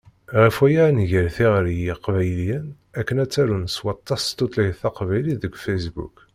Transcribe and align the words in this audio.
Ɣef 0.41 0.55
waya, 0.61 0.83
ad 0.87 0.93
d-nger 0.95 1.27
tiɣri 1.35 1.73
i 1.77 1.83
Yiqbayliyen 1.87 2.67
akken 2.99 3.21
ad 3.23 3.29
ttarun 3.29 3.65
s 3.75 3.77
waṭas 3.85 4.21
s 4.27 4.31
tutlayt 4.37 4.81
taqbaylit 4.81 5.39
deg 5.43 5.53
Facebook. 5.65 6.15